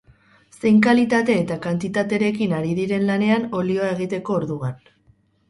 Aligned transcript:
Zein 0.61 0.77
kalitate 0.85 1.35
eta 1.41 1.57
kantitaterekin 1.65 2.57
ari 2.61 2.73
diren 2.81 3.07
lanean, 3.11 3.47
olioa 3.61 3.93
egiteko 3.93 4.41
orduan. 4.41 4.83